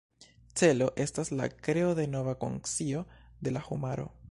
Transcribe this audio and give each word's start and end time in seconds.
Celo 0.61 0.87
estas 1.05 1.31
la 1.41 1.47
kreo 1.67 1.93
de 2.01 2.07
nova 2.15 2.35
konscio 2.45 3.05
de 3.49 3.57
la 3.57 3.65
homaro. 3.71 4.11